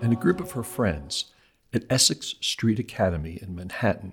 [0.00, 1.24] And a group of her friends
[1.72, 4.12] at Essex Street Academy in Manhattan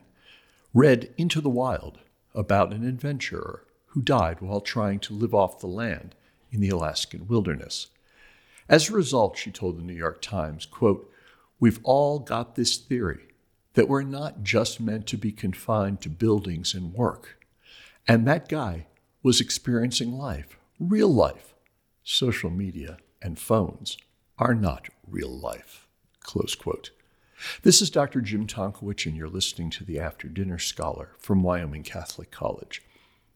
[0.74, 2.00] read Into the Wild
[2.34, 6.16] about an adventurer who died while trying to live off the land
[6.52, 7.88] in the Alaskan wilderness.
[8.68, 11.08] As a result, she told the New York Times, quote,
[11.60, 13.28] We've all got this theory
[13.76, 17.46] that we're not just meant to be confined to buildings and work.
[18.08, 18.88] And that guy
[19.22, 21.54] was experiencing life, real life.
[22.04, 23.98] Social media and phones
[24.42, 25.88] are not real life.
[26.22, 26.90] Close quote.
[27.62, 28.22] This is Dr.
[28.22, 32.82] Jim Tonkowich, and you're listening to the After Dinner Scholar from Wyoming Catholic College.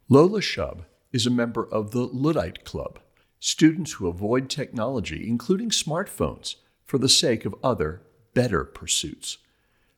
[0.10, 2.99] Lola Shub is a member of the Luddite Club,
[3.40, 8.02] students who avoid technology, including smartphones, for the sake of other,
[8.34, 9.38] better pursuits.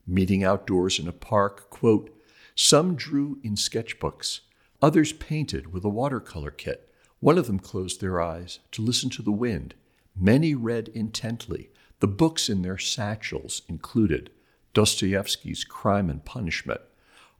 [0.06, 2.14] Meeting outdoors in a park, quote,
[2.54, 4.42] some drew in sketchbooks,
[4.82, 6.94] others painted with a watercolor kit.
[7.22, 9.74] One of them closed their eyes to listen to the wind.
[10.20, 11.70] Many read intently.
[12.00, 14.32] The books in their satchels included
[14.74, 16.82] Dostoevsky's Crime and Punishment,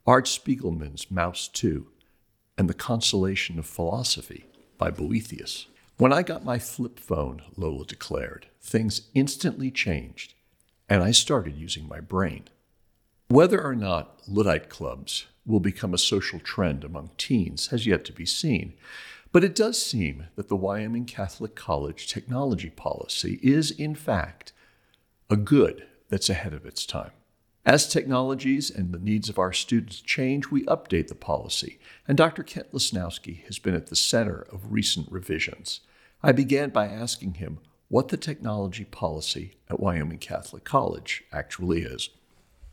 [0.06, 1.88] Art Spiegelman's Maus 2,
[2.58, 4.46] and The Consolation of Philosophy
[4.78, 5.68] by Boethius.
[5.98, 10.36] When I got my flip phone, Lola declared, things instantly changed,
[10.88, 12.46] and I started using my brain.
[13.28, 18.14] Whether or not Luddite clubs will become a social trend among teens has yet to
[18.14, 18.74] be seen,
[19.32, 24.54] but it does seem that the Wyoming Catholic College technology policy is, in fact,
[25.30, 27.12] a good that's ahead of its time.
[27.66, 32.42] As technologies and the needs of our students change, we update the policy, and Dr.
[32.42, 35.82] Kent Lasnoski has been at the center of recent revisions.
[36.24, 42.10] I began by asking him what the technology policy at Wyoming Catholic College actually is.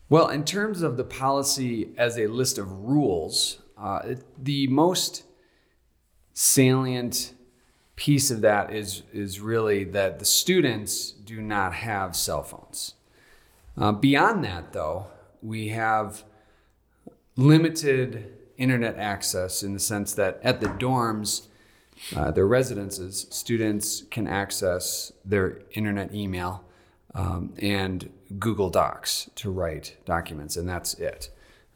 [0.09, 5.25] Well, in terms of the policy as a list of rules, uh, the most
[6.35, 7.33] salient
[7.97, 12.95] piece of that is, is really that the students do not have cell phones.
[13.77, 15.07] Uh, beyond that, though,
[15.41, 16.25] we have
[17.37, 21.47] limited internet access in the sense that at the dorms,
[22.17, 26.65] uh, their residences, students can access their internet email
[27.15, 31.31] um, and Google Docs to write documents, and that's it.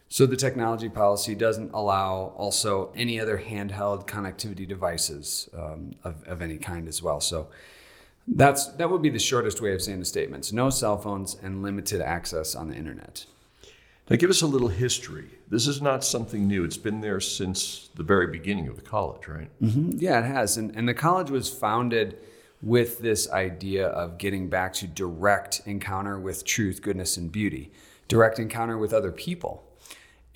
[0.08, 6.40] So the technology policy doesn't allow also any other handheld connectivity devices um, of, of
[6.40, 7.20] any kind as well.
[7.20, 7.48] So
[8.26, 10.52] that's that would be the shortest way of saying the statements.
[10.52, 13.26] No cell phones and limited access on the internet.
[14.10, 15.26] Now, give us a little history.
[15.50, 16.64] This is not something new.
[16.64, 19.50] It's been there since the very beginning of the college, right?
[19.62, 19.98] Mm-hmm.
[19.98, 20.56] Yeah, it has.
[20.56, 22.16] And, and the college was founded
[22.62, 27.70] with this idea of getting back to direct encounter with truth, goodness, and beauty,
[28.08, 29.62] direct encounter with other people.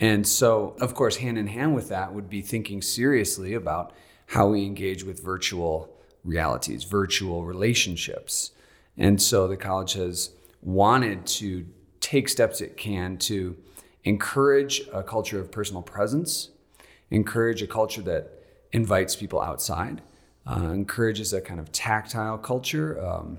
[0.03, 3.93] And so, of course, hand in hand with that would be thinking seriously about
[4.27, 8.51] how we engage with virtual realities, virtual relationships.
[8.99, 10.31] And so the college has
[10.61, 11.67] wanted to
[12.01, 13.57] take steps it can to
[14.03, 16.49] encourage a culture of personal presence,
[17.13, 18.43] encourage a culture that
[18.73, 20.03] invites people outside,
[20.49, 23.39] uh, encourages a kind of tactile culture um,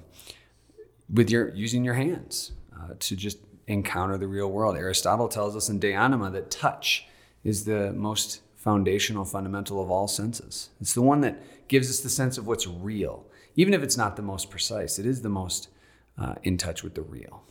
[1.13, 4.75] with your using your hands uh, to just encounter the real world.
[4.75, 7.07] Aristotle tells us in De Anima that touch
[7.44, 10.69] is the most foundational, fundamental of all senses.
[10.79, 13.25] It's the one that gives us the sense of what's real.
[13.56, 15.69] Even if it's not the most precise, it is the most
[16.18, 17.44] uh, in touch with the real.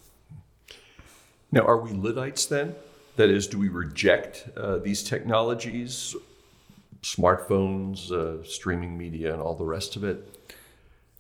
[1.51, 2.75] Now, are we Luddites then?
[3.17, 6.17] That is, do we reject uh, these technologies,
[7.03, 10.57] smartphones, uh, streaming media, and all the rest of it?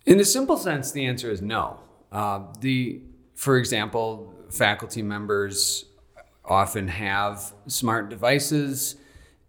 [0.06, 1.80] In a simple sense, the answer is no.
[2.10, 3.02] Uh, the,
[3.34, 5.86] for example, faculty members
[6.44, 8.96] often have smart devices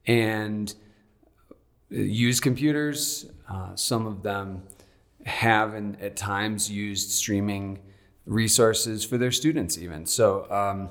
[0.06, 0.74] and
[1.90, 3.26] use computers.
[3.50, 4.64] Uh, some of them
[5.26, 7.80] have and at times used streaming
[8.26, 10.06] resources for their students, even.
[10.06, 10.90] So um,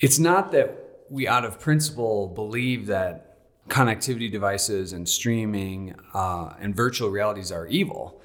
[0.00, 3.24] it's not that we, out of principle, believe that
[3.68, 8.20] connectivity devices and streaming uh, and virtual realities are evil.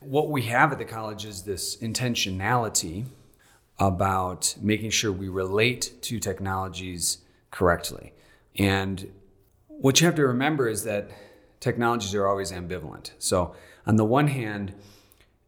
[0.00, 3.06] What we have at the college is this intentionality
[3.82, 7.18] about making sure we relate to technologies
[7.50, 8.12] correctly.
[8.56, 9.10] And
[9.66, 11.10] what you have to remember is that
[11.58, 13.10] technologies are always ambivalent.
[13.18, 14.72] So, on the one hand,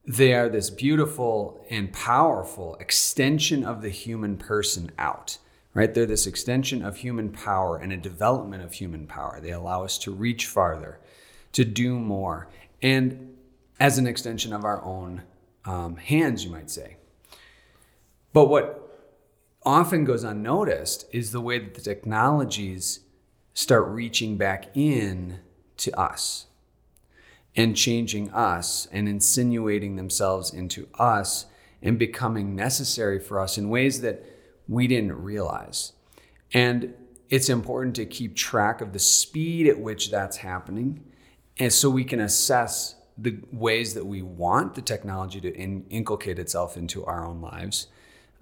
[0.04, 5.38] they are this beautiful and powerful extension of the human person out,
[5.72, 5.94] right?
[5.94, 9.38] They're this extension of human power and a development of human power.
[9.40, 10.98] They allow us to reach farther,
[11.52, 12.48] to do more,
[12.82, 13.36] and
[13.78, 15.22] as an extension of our own
[15.64, 16.96] um, hands, you might say.
[18.34, 18.81] But what
[19.64, 23.00] often goes unnoticed is the way that the technologies
[23.54, 25.38] start reaching back in
[25.78, 26.46] to us
[27.56, 31.46] and changing us and insinuating themselves into us
[31.81, 34.25] and becoming necessary for us in ways that
[34.69, 35.92] we didn't realize.
[36.52, 36.94] And
[37.31, 41.04] it's important to keep track of the speed at which that's happening
[41.58, 46.38] and so we can assess the ways that we want the technology to in, inculcate
[46.40, 47.86] itself into our own lives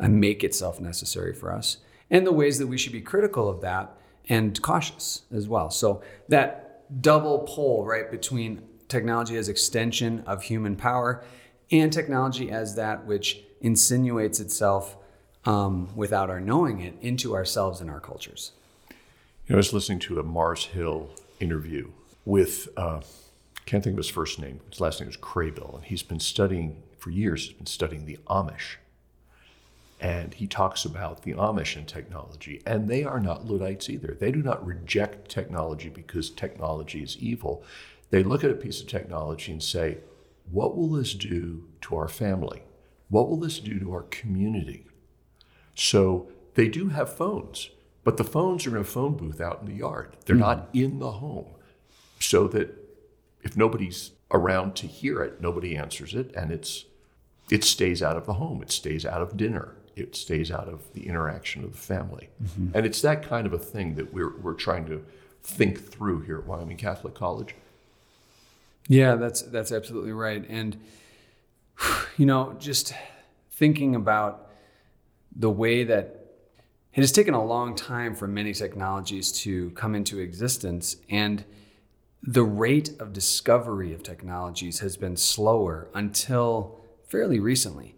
[0.08, 1.78] make itself necessary for us
[2.10, 3.96] and the ways that we should be critical of that
[4.28, 10.76] and cautious as well so that double pull right between technology as extension of human
[10.76, 11.24] power
[11.70, 14.96] and technology as that which insinuates itself
[15.44, 18.52] um, without our knowing it into ourselves and our cultures
[19.46, 21.10] you know, I was listening to a Mars Hill
[21.40, 21.90] interview
[22.24, 23.00] with, uh,
[23.66, 24.60] can't think of his first name.
[24.70, 27.46] His last name is Kraybill, and he's been studying for years.
[27.46, 28.76] He's been studying the Amish,
[30.02, 34.16] and he talks about the Amish and technology, and they are not Luddites either.
[34.18, 37.64] They do not reject technology because technology is evil.
[38.10, 39.98] They look at a piece of technology and say,
[40.50, 42.64] "What will this do to our family?
[43.08, 44.86] What will this do to our community?"
[45.74, 47.70] So they do have phones
[48.04, 50.16] but the phones are in a phone booth out in the yard.
[50.24, 50.42] They're mm-hmm.
[50.42, 51.46] not in the home.
[52.18, 52.76] So that
[53.42, 56.84] if nobody's around to hear it, nobody answers it and it's
[57.50, 58.62] it stays out of the home.
[58.62, 59.76] It stays out of dinner.
[59.96, 62.28] It stays out of the interaction of the family.
[62.42, 62.68] Mm-hmm.
[62.74, 65.04] And it's that kind of a thing that we're we're trying to
[65.42, 67.54] think through here at Wyoming Catholic College.
[68.88, 70.44] Yeah, that's that's absolutely right.
[70.48, 70.76] And
[72.16, 72.94] you know, just
[73.50, 74.48] thinking about
[75.34, 76.18] the way that
[76.94, 81.44] it has taken a long time for many technologies to come into existence, and
[82.22, 87.94] the rate of discovery of technologies has been slower until fairly recently.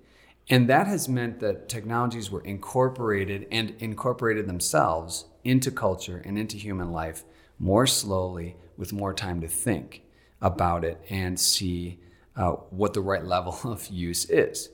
[0.51, 6.57] And that has meant that technologies were incorporated and incorporated themselves into culture and into
[6.57, 7.25] human life
[7.59, 10.03] more slowly with more time to think
[10.41, 11.99] about it and see
[12.37, 14.69] uh, what the right level of use is.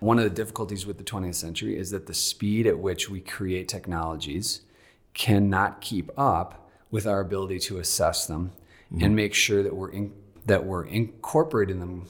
[0.00, 3.20] One of the difficulties with the 20th century is that the speed at which we
[3.20, 4.60] create technologies
[5.14, 8.52] cannot keep up with our ability to assess them
[8.92, 9.04] mm-hmm.
[9.04, 10.12] and make sure that we're in,
[10.44, 12.06] that we're incorporating them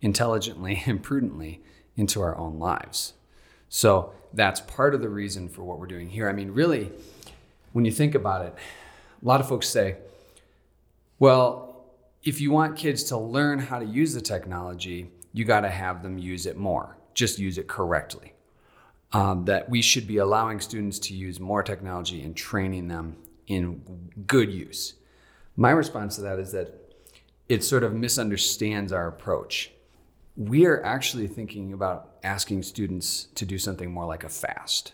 [0.00, 1.60] intelligently and prudently
[1.96, 3.14] into our own lives.
[3.68, 6.28] So that's part of the reason for what we're doing here.
[6.28, 6.90] I mean, really,
[7.72, 8.54] when you think about it,
[9.22, 9.96] a lot of folks say,
[11.18, 11.84] well,
[12.22, 16.02] if you want kids to learn how to use the technology, you got to have
[16.02, 18.32] them use it more just use it correctly.
[19.12, 23.16] Um, that we should be allowing students to use more technology and training them
[23.46, 24.94] in good use.
[25.54, 26.94] My response to that is that
[27.48, 29.70] it sort of misunderstands our approach.
[30.36, 34.92] We are actually thinking about asking students to do something more like a fast,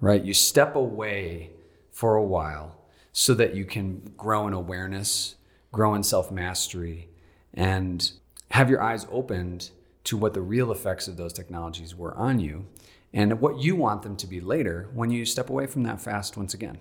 [0.00, 0.22] right?
[0.22, 1.50] You step away
[1.92, 2.76] for a while
[3.12, 5.36] so that you can grow in awareness,
[5.72, 7.08] grow in self mastery,
[7.54, 8.10] and
[8.50, 9.70] have your eyes opened
[10.04, 12.66] to what the real effects of those technologies were on you
[13.12, 16.36] and what you want them to be later when you step away from that fast
[16.36, 16.78] once again.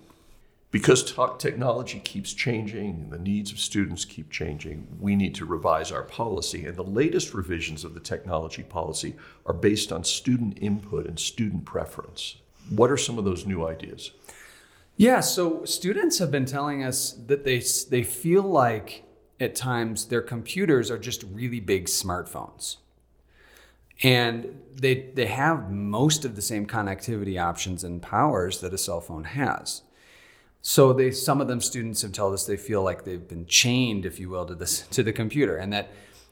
[0.75, 1.06] Because
[1.38, 6.04] technology keeps changing and the needs of students keep changing, we need to revise our
[6.04, 6.66] policy.
[6.66, 11.63] And the latest revisions of the technology policy are based on student input and student
[11.63, 12.36] preference.
[12.69, 14.12] What are some of those new ideas?
[14.98, 19.05] Yeah, so students have been telling us that they, they feel like
[19.39, 22.75] at times their computers are just really big smartphones
[24.03, 29.00] and they they have most of the same connectivity options and powers that a cell
[29.00, 29.84] phone has.
[30.67, 34.03] So they some of them students have told us they feel like they've been chained,
[34.03, 35.91] if you will, to this to the computer, and that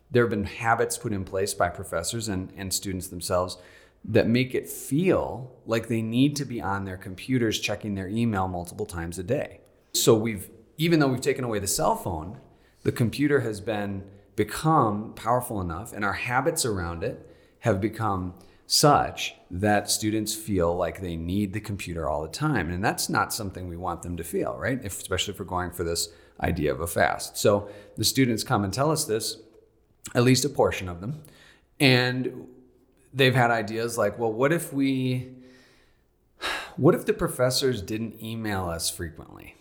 [0.09, 3.59] there have been habits put in place by professors and, and students themselves
[4.03, 8.47] that make it feel like they need to be on their computers checking their email
[8.47, 9.59] multiple times a day.
[9.93, 10.49] So we've
[10.79, 12.39] even though we've taken away the cell phone,
[12.81, 14.03] the computer has been
[14.35, 17.23] become powerful enough and our habits around it
[17.59, 18.33] have become
[18.73, 22.71] such that students feel like they need the computer all the time.
[22.71, 24.83] And that's not something we want them to feel, right?
[24.83, 26.09] If, especially if we're going for this
[26.41, 27.37] idea of a fast.
[27.37, 29.37] So the students come and tell us this,
[30.15, 31.21] at least a portion of them.
[31.79, 32.47] And
[33.13, 35.35] they've had ideas like, well, what if we,
[36.75, 39.53] what if the professors didn't email us frequently?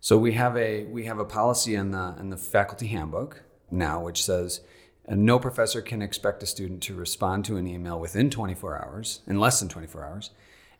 [0.00, 4.00] So we have a we have a policy in the in the faculty handbook now,
[4.04, 4.60] which says
[5.08, 9.20] and no professor can expect a student to respond to an email within 24 hours,
[9.26, 10.30] in less than 24 hours,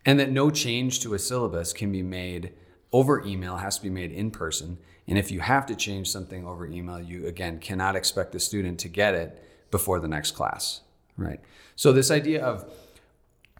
[0.04, 2.52] and that no change to a syllabus can be made
[2.92, 4.78] over email, has to be made in person.
[5.06, 8.78] And if you have to change something over email, you again cannot expect the student
[8.80, 10.82] to get it before the next class,
[11.16, 11.40] right?
[11.74, 12.70] So, this idea of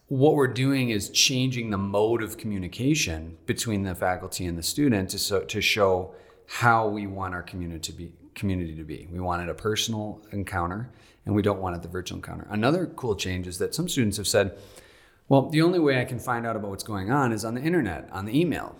[0.08, 5.10] what we're doing is changing the mode of communication between the faculty and the student
[5.10, 6.14] to, so, to show
[6.46, 9.09] how we want our community to be community to be.
[9.11, 10.90] We wanted a personal encounter
[11.26, 12.47] and we don't want it the virtual encounter.
[12.49, 14.57] Another cool change is that some students have said,
[15.28, 17.61] well, the only way I can find out about what's going on is on the
[17.61, 18.76] internet, on the email.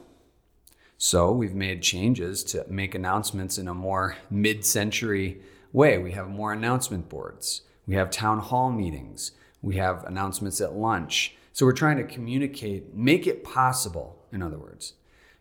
[0.97, 5.99] So we've made changes to make announcements in a more mid century way.
[5.99, 11.37] We have more announcement boards, we have town hall meetings, we have announcements at lunch.
[11.53, 14.95] So we're trying to communicate, make it possible, in other words,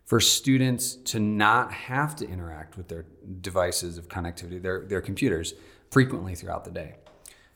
[0.08, 3.04] for students to not have to interact with their
[3.42, 5.52] devices of connectivity, their, their computers,
[5.90, 6.94] frequently throughout the day.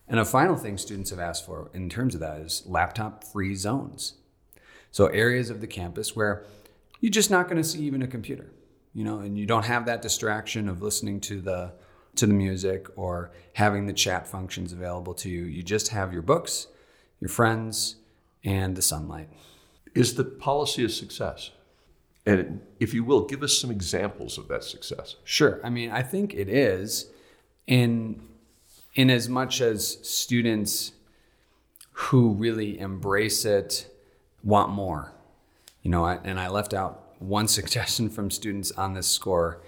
[0.06, 3.54] And a final thing students have asked for in terms of that is laptop free
[3.54, 4.18] zones.
[4.90, 6.44] So areas of the campus where
[7.00, 8.52] you're just not going to see even a computer,
[8.92, 11.72] you know, and you don't have that distraction of listening to the
[12.16, 15.44] to the music or having the chat functions available to you.
[15.44, 16.66] You just have your books,
[17.18, 17.96] your friends,
[18.44, 19.30] and the sunlight.
[19.94, 21.50] Is the policy a success?
[22.24, 25.16] And if you will, give us some examples of that success.
[25.24, 25.60] Sure.
[25.64, 27.10] I mean, I think it is
[27.66, 28.22] in
[28.94, 30.92] in as much as students
[31.92, 33.86] who really embrace it
[34.44, 35.12] want more.
[35.82, 39.62] You know, and I left out one suggestion from students on this score,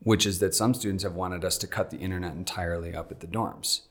[0.00, 3.20] which is that some students have wanted us to cut the internet entirely up at
[3.20, 3.82] the dorms.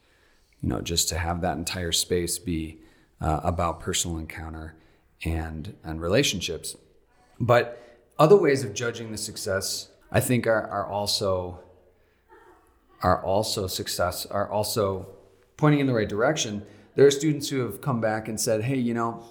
[0.62, 2.80] You know, just to have that entire space be
[3.22, 4.76] uh, about personal encounter
[5.24, 6.76] and and relationships.
[7.40, 7.82] But
[8.18, 11.60] other ways of judging the success, I think, are, are also
[13.02, 15.06] are also success are also
[15.58, 16.66] pointing in the right direction.
[16.96, 19.24] There are students who have come back and said, "Hey, you know,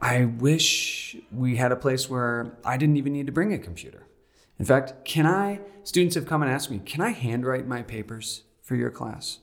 [0.00, 4.06] I wish we had a place where I didn't even need to bring a computer.
[4.58, 8.42] In fact, can I?" Students have come and asked me, "Can I handwrite my papers
[8.62, 9.38] for your class?"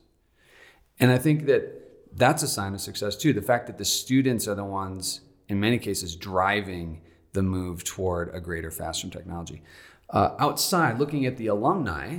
[1.00, 3.32] And I think that that's a sign of success too.
[3.32, 7.00] The fact that the students are the ones, in many cases, driving
[7.36, 9.62] the move toward a greater, faster technology.
[10.10, 12.18] Uh, outside, looking at the alumni,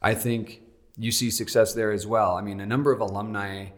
[0.00, 0.60] I think
[0.96, 2.36] you see success there as well.
[2.36, 3.70] I mean, a number of alumni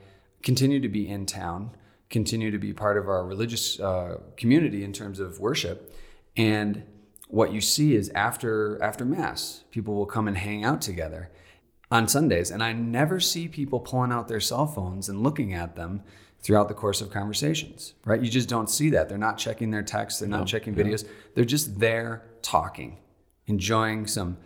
[0.42, 1.70] continue to be in town,
[2.09, 5.94] continue to be part of our religious uh, community in terms of worship,
[6.37, 6.82] and
[7.28, 11.30] what you see is after after mass, people will come and hang out together
[11.90, 15.76] on Sundays, and I never see people pulling out their cell phones and looking at
[15.76, 16.02] them
[16.42, 18.23] throughout the course of conversations, right?
[18.23, 19.09] You just don't see that.
[19.09, 21.06] They're not checking their texts, they're not checking videos.
[21.35, 22.99] They're just there talking,
[23.47, 24.38] enjoying some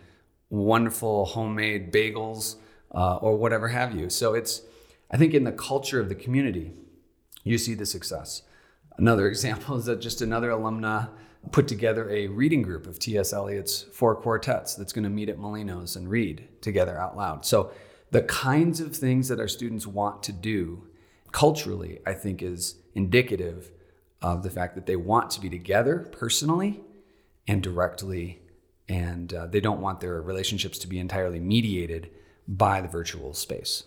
[0.49, 2.55] wonderful homemade bagels
[2.93, 4.09] uh, or whatever have you.
[4.09, 4.61] So it's,
[5.11, 6.73] I think, in the culture of the community,
[7.43, 8.41] you see the success.
[8.97, 11.09] Another example is that just another alumna
[11.51, 13.31] put together a reading group of T.S.
[13.31, 17.45] Eliot's four quartets that's going to meet at Molino's and read together out loud.
[17.45, 17.71] So
[18.11, 20.87] the kinds of things that our students want to do
[21.35, 23.69] culturally, I think, is indicative
[24.21, 26.79] of the fact that they want to be together personally
[27.45, 28.39] and directly,
[28.87, 32.09] and uh, they don't want their relationships to be entirely mediated
[32.47, 33.83] by the virtual space.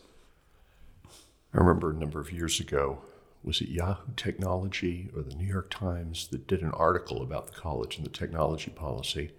[1.55, 2.99] I remember a number of years ago,
[3.43, 7.59] was it Yahoo Technology or the New York Times that did an article about the
[7.59, 9.31] college and the technology policy?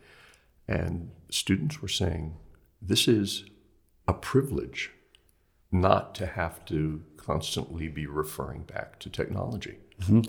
[0.68, 2.38] And students were saying,
[2.82, 3.46] this is
[4.08, 4.94] a privilege
[5.72, 9.78] not to have to constantly be referring back to technology.
[10.02, 10.22] Mm-hmm.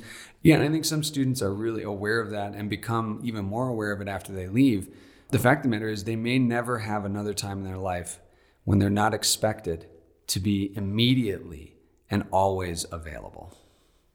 [0.43, 3.69] Yeah, and I think some students are really aware of that and become even more
[3.69, 4.95] aware of it after they leave.
[5.31, 8.21] The fact of the matter is, they may never have another time in their life
[8.65, 9.87] when they're not expected
[10.27, 11.77] to be immediately
[12.11, 13.57] and always available.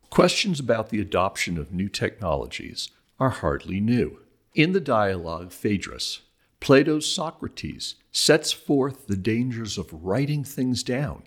[0.09, 2.89] Questions about the adoption of new technologies
[3.19, 4.19] are hardly new.
[4.53, 6.21] In the dialogue Phaedrus,
[6.65, 11.21] Plato's Socrates sets forth the dangers of writing things down.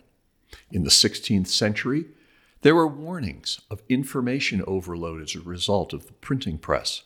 [0.72, 2.06] In the 16th century,
[2.62, 7.02] there were warnings of information overload as a result of the printing press.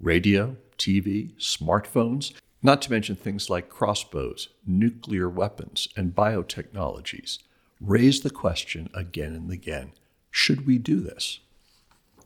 [0.00, 7.40] Radio, TV, smartphones, not to mention things like crossbows, nuclear weapons, and biotechnologies,
[7.78, 9.92] raise the question again and again
[10.30, 11.40] should we do this?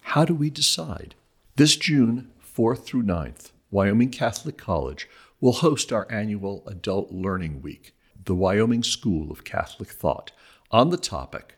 [0.00, 1.16] How do we decide?
[1.57, 5.09] This June 4th through 9th, Wyoming Catholic College
[5.40, 7.94] will host our annual Adult Learning Week,
[8.25, 10.32] the Wyoming School of Catholic Thought,
[10.70, 11.56] on the topic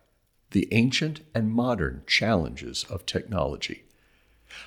[0.52, 3.84] The Ancient and Modern Challenges of Technology.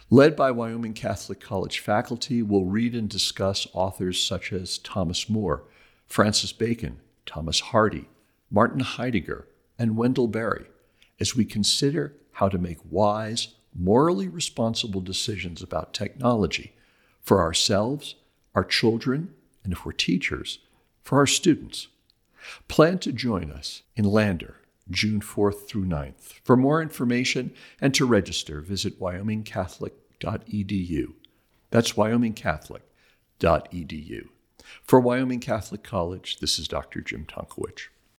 [0.10, 5.64] Led by Wyoming Catholic College faculty, we'll read and discuss authors such as Thomas More,
[6.08, 8.10] Francis Bacon, Thomas Hardy,
[8.52, 9.48] Martin Heidegger,
[9.80, 10.66] and Wendell Berry
[11.20, 16.74] as we consider how to make wise, morally responsible decisions about technology
[17.22, 18.16] for ourselves,
[18.56, 20.58] our children, and if we're teachers,
[21.04, 21.90] for our students.
[22.68, 24.56] Plan to join us in Lander,
[24.90, 26.40] June 4th through 9th.
[26.44, 31.14] For more information and to register, visit wyomingcatholic.edu.
[31.70, 34.30] That's wyomingcatholic.edu.
[34.84, 37.02] For Wyoming Catholic College, this is Dr.
[37.02, 37.90] Jim Tonkowich.